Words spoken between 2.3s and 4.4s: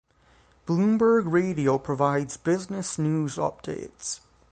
business news updates.